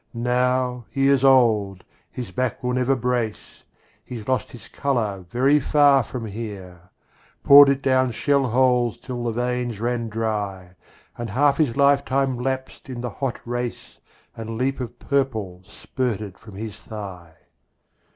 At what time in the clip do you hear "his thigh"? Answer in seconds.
16.55-17.35